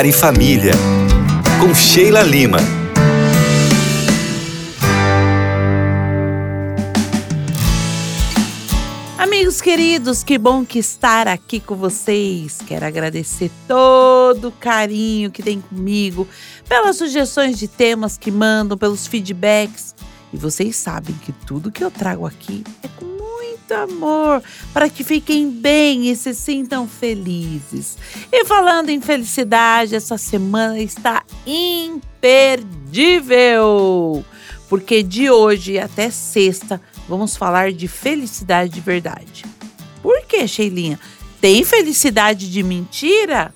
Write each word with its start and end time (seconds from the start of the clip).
Lar 0.00 0.06
e 0.06 0.12
Família, 0.12 0.72
com 1.60 1.74
Sheila 1.74 2.22
Lima. 2.22 2.56
Amigos 9.18 9.60
queridos, 9.60 10.24
que 10.24 10.38
bom 10.38 10.64
que 10.64 10.78
estar 10.78 11.28
aqui 11.28 11.60
com 11.60 11.76
vocês. 11.76 12.60
Quero 12.66 12.86
agradecer 12.86 13.50
todo 13.68 14.48
o 14.48 14.52
carinho 14.52 15.30
que 15.30 15.42
tem 15.42 15.60
comigo, 15.60 16.26
pelas 16.66 16.96
sugestões 16.96 17.58
de 17.58 17.68
temas 17.68 18.16
que 18.16 18.30
mandam, 18.30 18.78
pelos 18.78 19.06
feedbacks. 19.06 19.94
E 20.32 20.38
vocês 20.38 20.76
sabem 20.76 21.14
que 21.16 21.30
tudo 21.30 21.70
que 21.70 21.84
eu 21.84 21.90
trago 21.90 22.24
aqui 22.26 22.64
é 22.82 22.88
com 22.96 23.09
muito 23.70 23.74
amor, 23.74 24.42
para 24.72 24.88
que 24.88 25.04
fiquem 25.04 25.50
bem 25.50 26.10
e 26.10 26.16
se 26.16 26.34
sintam 26.34 26.88
felizes. 26.88 27.96
E 28.32 28.44
falando 28.44 28.88
em 28.90 29.00
felicidade, 29.00 29.94
essa 29.94 30.18
semana 30.18 30.78
está 30.80 31.22
imperdível, 31.46 32.14
porque 34.68 35.02
de 35.02 35.30
hoje 35.30 35.78
até 35.78 36.10
sexta 36.10 36.78
vamos 37.08 37.36
falar 37.36 37.72
de 37.72 37.88
felicidade 37.88 38.72
de 38.72 38.80
verdade. 38.80 39.44
Por 40.02 40.22
que, 40.22 40.46
Sheilinha? 40.46 40.98
Tem 41.40 41.64
felicidade 41.64 42.50
de 42.50 42.62
mentira? 42.62 43.54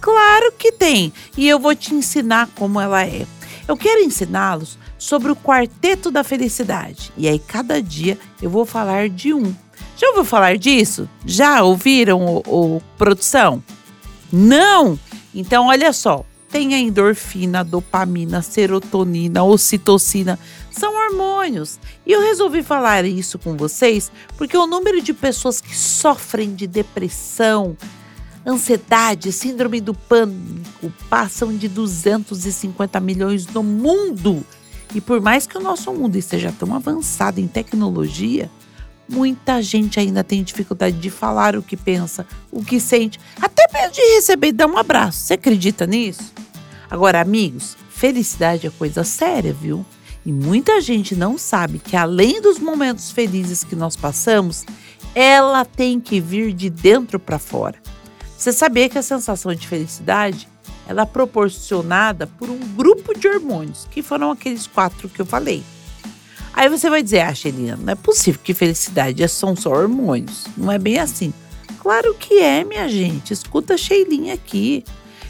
Claro 0.00 0.52
que 0.52 0.72
tem, 0.72 1.12
e 1.36 1.48
eu 1.48 1.58
vou 1.58 1.74
te 1.74 1.92
ensinar 1.94 2.48
como 2.54 2.80
ela 2.80 3.04
é. 3.04 3.26
Eu 3.66 3.76
quero 3.76 4.00
ensiná-los 4.02 4.77
sobre 4.98 5.30
o 5.30 5.36
quarteto 5.36 6.10
da 6.10 6.24
felicidade. 6.24 7.12
E 7.16 7.28
aí, 7.28 7.38
cada 7.38 7.80
dia 7.80 8.18
eu 8.42 8.50
vou 8.50 8.66
falar 8.66 9.08
de 9.08 9.32
um. 9.32 9.54
Já 9.96 10.08
ouviu 10.08 10.24
falar 10.24 10.58
disso? 10.58 11.08
Já 11.24 11.62
ouviram, 11.62 12.24
o, 12.24 12.76
o 12.76 12.82
produção? 12.96 13.62
Não? 14.32 14.98
Então, 15.34 15.66
olha 15.68 15.92
só. 15.92 16.24
Tem 16.50 16.74
a 16.74 16.78
endorfina, 16.78 17.62
dopamina, 17.62 18.40
serotonina, 18.40 19.44
ocitocina. 19.44 20.38
São 20.70 20.94
hormônios. 20.94 21.78
E 22.06 22.12
eu 22.12 22.22
resolvi 22.22 22.62
falar 22.62 23.04
isso 23.04 23.38
com 23.38 23.54
vocês 23.56 24.10
porque 24.36 24.56
o 24.56 24.66
número 24.66 25.02
de 25.02 25.12
pessoas 25.12 25.60
que 25.60 25.76
sofrem 25.76 26.54
de 26.54 26.66
depressão, 26.66 27.76
ansiedade, 28.46 29.30
síndrome 29.30 29.80
do 29.80 29.92
pânico 29.92 30.90
passam 31.10 31.54
de 31.54 31.68
250 31.68 32.98
milhões 32.98 33.46
no 33.46 33.62
mundo. 33.62 34.42
E 34.94 35.00
por 35.00 35.20
mais 35.20 35.46
que 35.46 35.56
o 35.58 35.60
nosso 35.60 35.92
mundo 35.92 36.16
esteja 36.16 36.52
tão 36.58 36.74
avançado 36.74 37.40
em 37.40 37.46
tecnologia, 37.46 38.50
muita 39.08 39.62
gente 39.62 39.98
ainda 39.98 40.24
tem 40.24 40.42
dificuldade 40.42 40.98
de 40.98 41.10
falar 41.10 41.56
o 41.56 41.62
que 41.62 41.76
pensa, 41.76 42.26
o 42.50 42.64
que 42.64 42.80
sente, 42.80 43.18
até 43.40 43.66
mesmo 43.72 43.92
de 43.92 44.00
receber 44.14 44.48
e 44.48 44.52
dar 44.52 44.66
um 44.66 44.78
abraço. 44.78 45.20
Você 45.20 45.34
acredita 45.34 45.86
nisso? 45.86 46.32
Agora, 46.90 47.20
amigos, 47.20 47.76
felicidade 47.90 48.66
é 48.66 48.70
coisa 48.70 49.04
séria, 49.04 49.52
viu? 49.52 49.84
E 50.24 50.32
muita 50.32 50.80
gente 50.80 51.14
não 51.14 51.38
sabe 51.38 51.78
que 51.78 51.96
além 51.96 52.40
dos 52.40 52.58
momentos 52.58 53.10
felizes 53.10 53.64
que 53.64 53.76
nós 53.76 53.96
passamos, 53.96 54.64
ela 55.14 55.64
tem 55.64 55.98
que 56.00 56.20
vir 56.20 56.52
de 56.52 56.68
dentro 56.68 57.18
para 57.18 57.38
fora. 57.38 57.78
Você 58.36 58.52
sabia 58.52 58.88
que 58.88 58.98
a 58.98 59.02
sensação 59.02 59.54
de 59.54 59.66
felicidade 59.66 60.48
ela 60.88 61.02
é 61.02 61.06
proporcionada 61.06 62.26
por 62.26 62.48
um 62.48 62.58
grupo 62.58 63.16
de 63.16 63.28
hormônios, 63.28 63.86
que 63.90 64.02
foram 64.02 64.30
aqueles 64.30 64.66
quatro 64.66 65.08
que 65.08 65.20
eu 65.20 65.26
falei. 65.26 65.62
Aí 66.54 66.68
você 66.68 66.88
vai 66.88 67.02
dizer, 67.02 67.20
ah, 67.20 67.34
Xelina, 67.34 67.76
não 67.76 67.92
é 67.92 67.94
possível 67.94 68.40
que 68.42 68.54
felicidade 68.54 69.22
é 69.22 69.28
são 69.28 69.54
só 69.54 69.70
hormônios. 69.70 70.46
Não 70.56 70.72
é 70.72 70.78
bem 70.78 70.98
assim. 70.98 71.32
Claro 71.78 72.14
que 72.14 72.40
é, 72.40 72.64
minha 72.64 72.88
gente. 72.88 73.32
Escuta 73.32 73.74
a 73.74 73.78
Sheilinha 73.78 74.34
aqui. 74.34 74.82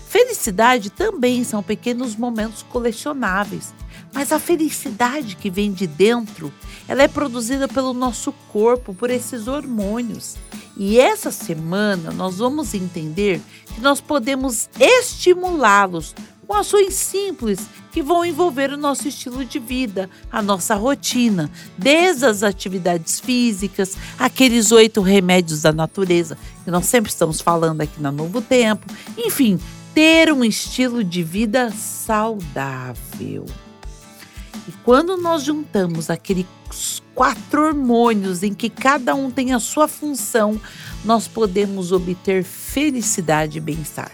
Felicidade 0.08 0.88
também 0.88 1.44
são 1.44 1.62
pequenos 1.62 2.16
momentos 2.16 2.62
colecionáveis. 2.62 3.74
Mas 4.12 4.32
a 4.32 4.38
felicidade 4.38 5.36
que 5.36 5.50
vem 5.50 5.72
de 5.72 5.86
dentro, 5.86 6.52
ela 6.86 7.02
é 7.02 7.08
produzida 7.08 7.68
pelo 7.68 7.92
nosso 7.92 8.32
corpo, 8.50 8.94
por 8.94 9.10
esses 9.10 9.46
hormônios. 9.46 10.36
E 10.76 10.98
essa 10.98 11.30
semana 11.30 12.10
nós 12.10 12.38
vamos 12.38 12.74
entender 12.74 13.40
que 13.74 13.80
nós 13.80 14.00
podemos 14.00 14.68
estimulá-los 14.78 16.14
com 16.46 16.54
ações 16.54 16.94
simples 16.94 17.60
que 17.92 18.02
vão 18.02 18.24
envolver 18.24 18.72
o 18.72 18.76
nosso 18.76 19.06
estilo 19.06 19.44
de 19.44 19.58
vida, 19.58 20.08
a 20.32 20.40
nossa 20.40 20.74
rotina, 20.74 21.50
desde 21.76 22.24
as 22.24 22.42
atividades 22.42 23.20
físicas, 23.20 23.96
aqueles 24.18 24.72
oito 24.72 25.02
remédios 25.02 25.62
da 25.62 25.72
natureza 25.72 26.38
que 26.64 26.70
nós 26.70 26.86
sempre 26.86 27.10
estamos 27.10 27.40
falando 27.42 27.82
aqui 27.82 28.00
na 28.00 28.10
Novo 28.10 28.40
Tempo, 28.40 28.86
enfim, 29.16 29.58
ter 29.94 30.32
um 30.32 30.42
estilo 30.42 31.04
de 31.04 31.22
vida 31.22 31.70
saudável. 31.70 33.44
E 34.68 34.72
quando 34.84 35.16
nós 35.16 35.44
juntamos 35.44 36.10
aqueles 36.10 36.46
quatro 37.14 37.62
hormônios 37.62 38.42
em 38.42 38.52
que 38.52 38.68
cada 38.68 39.14
um 39.14 39.30
tem 39.30 39.54
a 39.54 39.58
sua 39.58 39.88
função, 39.88 40.60
nós 41.02 41.26
podemos 41.26 41.90
obter 41.90 42.44
felicidade 42.44 43.56
e 43.56 43.60
bem-estar. 43.62 44.12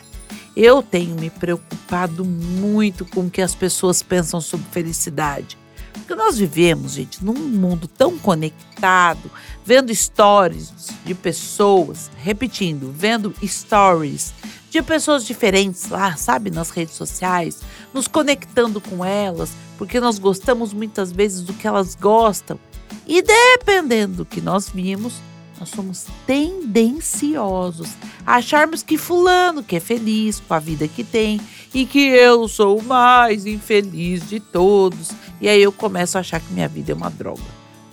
Eu 0.57 0.81
tenho 0.81 1.17
me 1.17 1.29
preocupado 1.29 2.25
muito 2.25 3.05
com 3.05 3.23
o 3.23 3.31
que 3.31 3.43
as 3.43 3.53
pessoas 3.53 4.01
pensam 4.01 4.41
sobre 4.41 4.67
felicidade. 4.71 5.59
Porque 5.95 6.15
nós 6.15 6.37
vivemos, 6.37 6.93
gente, 6.93 7.25
num 7.25 7.35
mundo 7.35 7.89
tão 7.89 8.19
conectado, 8.19 9.31
vendo 9.65 9.95
stories 9.95 10.73
de 11.05 11.15
pessoas, 11.15 12.11
repetindo, 12.19 12.93
vendo 12.93 13.35
stories 13.43 14.35
de 14.71 14.83
pessoas 14.83 15.25
diferentes 15.25 15.89
lá, 15.89 16.17
sabe, 16.17 16.51
nas 16.51 16.71
redes 16.71 16.95
sociais, 16.95 17.61
nos 17.93 18.09
conectando 18.09 18.81
com 18.81 19.05
elas, 19.05 19.53
porque 19.79 20.01
nós 20.01 20.19
gostamos 20.19 20.73
muitas 20.73 21.13
vezes 21.13 21.43
do 21.43 21.55
que 21.55 21.67
elas 21.67 21.95
gostam. 21.95 22.59
E 23.07 23.23
dependendo 23.23 24.17
do 24.17 24.25
que 24.25 24.41
nós 24.41 24.69
vimos, 24.69 25.15
nós 25.59 25.69
somos 25.69 26.07
tendenciosos 26.27 27.91
a 28.27 28.37
acharmos 28.37 28.83
que 28.83 28.99
fulano 28.99 29.63
que 29.63 29.77
é 29.77 29.81
feliz 29.81 30.41
com 30.41 30.55
a 30.55 30.59
vida 30.59 30.89
que 30.89 31.05
tem 31.05 31.41
e 31.73 31.87
que 31.87 32.01
eu 32.01 32.49
sou 32.49 32.79
o 32.79 32.83
mais 32.83 33.47
infeliz 33.47 34.29
de 34.29 34.41
todos. 34.41 35.11
E 35.45 35.49
aí 35.51 35.63
eu 35.63 35.71
começo 35.71 36.17
a 36.17 36.23
achar 36.23 36.41
que 36.41 36.51
minha 36.55 36.67
vida 36.67 36.93
é 36.93 36.95
uma 36.95 37.11
droga. 37.11 37.43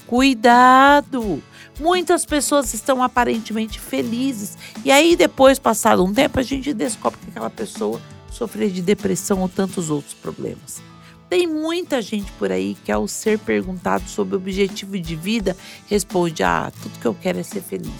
Cuidado! 0.08 1.44
Muitas 1.78 2.26
pessoas 2.26 2.74
estão 2.74 3.04
aparentemente 3.04 3.78
felizes 3.78 4.58
e 4.86 4.90
aí 4.90 5.18
depois, 5.18 5.60
passado 5.60 6.02
um 6.02 6.14
tempo, 6.14 6.40
a 6.40 6.44
gente 6.44 6.74
descobre 6.74 7.20
que 7.20 7.30
aquela 7.30 7.50
pessoa 7.50 8.02
sofreu 8.32 8.70
de 8.70 8.82
depressão 8.82 9.42
ou 9.42 9.50
tantos 9.50 9.90
outros 9.90 10.14
problemas. 10.14 10.82
Tem 11.30 11.46
muita 11.46 12.02
gente 12.02 12.32
por 12.40 12.54
aí 12.54 12.78
que, 12.86 12.92
ao 12.92 13.06
ser 13.06 13.38
perguntado 13.38 14.08
sobre 14.08 14.36
o 14.36 14.38
objetivo 14.38 14.98
de 14.98 15.18
vida, 15.18 15.58
responde: 15.90 16.44
Ah, 16.44 16.72
tudo 16.82 17.00
que 17.00 17.06
eu 17.06 17.14
quero 17.14 17.38
é 17.38 17.44
ser 17.44 17.62
feliz. 17.62 17.92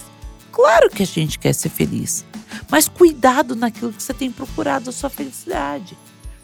Claro 0.50 0.90
que 0.90 1.04
a 1.04 1.06
gente 1.06 1.38
quer 1.38 1.52
ser 1.52 1.68
feliz, 1.68 2.26
mas 2.70 2.88
cuidado 2.88 3.54
naquilo 3.54 3.92
que 3.92 4.02
você 4.02 4.14
tem 4.14 4.32
procurado 4.32 4.90
a 4.90 4.94
sua 4.94 5.10
felicidade. 5.10 5.98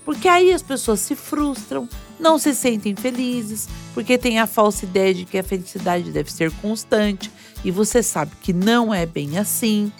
Porque 0.07 0.29
aí 0.29 0.53
as 0.53 0.61
pessoas 0.61 1.01
se 1.01 1.17
frustram, 1.17 1.85
não 2.17 2.39
se 2.39 2.55
sentem 2.55 2.95
felizes, 2.95 3.67
porque 3.93 4.17
tem 4.17 4.39
a 4.39 4.47
falsa 4.47 4.85
ideia 4.85 5.13
de 5.13 5.25
que 5.25 5.37
a 5.37 5.43
felicidade 5.43 6.13
deve 6.13 6.31
ser 6.31 6.49
constante 6.61 7.29
e 7.61 7.71
você 7.71 8.01
sabe 8.01 8.31
que 8.41 8.53
não 8.53 8.93
é 8.93 9.05
bem 9.05 9.37
assim. 9.37 9.91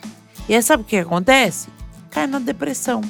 E 0.47 0.56
aí 0.56 0.63
sabe 0.63 0.84
o 0.84 0.85
que 0.85 0.96
acontece? 0.96 1.67
Cai 2.09 2.25
na 2.25 2.40
depressão. 2.40 3.01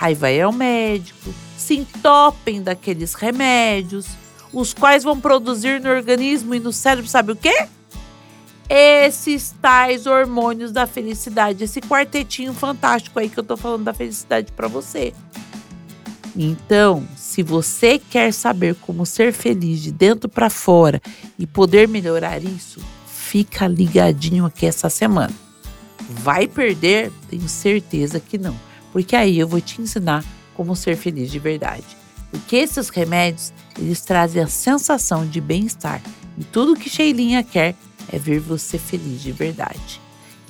Aí 0.00 0.14
vai 0.14 0.40
ao 0.40 0.52
médico, 0.52 1.34
se 1.58 1.76
entopem 1.76 2.62
daqueles 2.62 3.12
remédios, 3.12 4.06
os 4.54 4.72
quais 4.72 5.04
vão 5.04 5.20
produzir 5.20 5.82
no 5.82 5.90
organismo 5.90 6.54
e 6.54 6.60
no 6.60 6.72
cérebro, 6.72 7.10
sabe 7.10 7.32
o 7.32 7.36
quê? 7.36 7.68
Esses 8.70 9.54
tais 9.60 10.06
hormônios 10.06 10.72
da 10.72 10.86
felicidade, 10.86 11.62
esse 11.62 11.82
quartetinho 11.82 12.54
fantástico 12.54 13.18
aí 13.18 13.28
que 13.28 13.38
eu 13.38 13.44
tô 13.44 13.54
falando 13.54 13.84
da 13.84 13.92
felicidade 13.92 14.50
para 14.52 14.66
você. 14.66 15.12
Então, 16.34 17.06
se 17.16 17.42
você 17.42 17.98
quer 17.98 18.32
saber 18.32 18.74
como 18.76 19.04
ser 19.04 19.32
feliz 19.32 19.80
de 19.80 19.92
dentro 19.92 20.28
para 20.28 20.48
fora 20.48 21.00
e 21.38 21.46
poder 21.46 21.86
melhorar 21.86 22.42
isso, 22.42 22.80
fica 23.06 23.66
ligadinho 23.66 24.46
aqui 24.46 24.66
essa 24.66 24.88
semana. 24.88 25.34
Vai 26.08 26.46
perder? 26.46 27.12
Tenho 27.28 27.48
certeza 27.48 28.18
que 28.18 28.38
não 28.38 28.56
porque 28.92 29.16
aí 29.16 29.38
eu 29.38 29.48
vou 29.48 29.60
te 29.60 29.80
ensinar 29.80 30.24
como 30.54 30.76
ser 30.76 30.96
feliz 30.96 31.30
de 31.30 31.38
verdade. 31.38 31.86
Porque 32.30 32.56
esses 32.56 32.88
remédios, 32.90 33.52
eles 33.78 34.02
trazem 34.02 34.42
a 34.42 34.46
sensação 34.46 35.26
de 35.26 35.40
bem-estar 35.40 36.00
e 36.38 36.44
tudo 36.44 36.76
que 36.76 36.88
Sheilinha 36.88 37.42
quer 37.42 37.74
é 38.10 38.18
ver 38.18 38.38
você 38.38 38.78
feliz 38.78 39.22
de 39.22 39.32
verdade. 39.32 40.00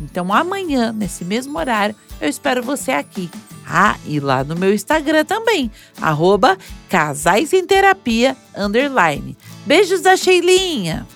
Então 0.03 0.33
amanhã, 0.33 0.93
nesse 0.93 1.25
mesmo 1.25 1.59
horário, 1.59 1.95
eu 2.21 2.29
espero 2.29 2.63
você 2.63 2.91
aqui. 2.91 3.31
Ah, 3.67 3.97
e 4.07 4.19
lá 4.19 4.43
no 4.43 4.57
meu 4.57 4.75
Instagram 4.75 5.25
também, 5.25 5.71
arroba 6.01 6.59
Casais 6.89 7.53
em 7.53 7.65
Terapia, 7.65 8.37
underline. 8.57 9.37
Beijos 9.65 10.01
da 10.01 10.17
Sheilinha! 10.17 11.07